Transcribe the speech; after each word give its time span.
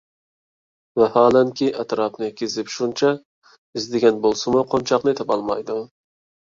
ۋاھالەنكى، 1.01 1.67
ئەتراپنى 1.83 2.31
كېزىپ 2.41 2.73
شۇنچە 2.77 3.13
ئىزدىگەن 3.53 4.21
بولسىمۇ، 4.27 4.67
قونچاقنى 4.75 5.19
تاپالمايدۇ. 5.23 5.81